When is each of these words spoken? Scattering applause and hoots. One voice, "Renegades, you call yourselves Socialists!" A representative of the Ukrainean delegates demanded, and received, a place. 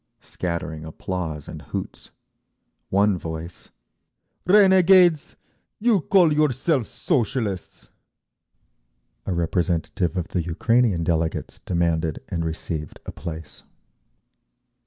Scattering 0.21 0.83
applause 0.83 1.47
and 1.47 1.61
hoots. 1.61 2.09
One 2.89 3.19
voice, 3.19 3.69
"Renegades, 4.47 5.35
you 5.79 6.01
call 6.01 6.33
yourselves 6.33 6.89
Socialists!" 6.89 7.89
A 9.27 9.33
representative 9.35 10.17
of 10.17 10.29
the 10.29 10.41
Ukrainean 10.41 11.03
delegates 11.03 11.59
demanded, 11.59 12.23
and 12.29 12.43
received, 12.43 12.99
a 13.05 13.11
place. 13.11 13.61